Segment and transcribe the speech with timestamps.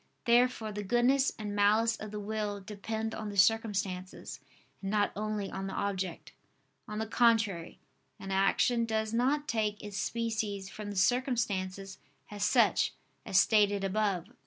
[0.25, 4.39] Therefore the goodness and malice of the will depend on the circumstances,
[4.81, 6.31] and not only on the object.
[6.87, 7.77] On the contrary,
[8.19, 11.99] An action does not take its species from the circumstances
[12.31, 12.95] as such,
[13.27, 14.33] as stated above (Q.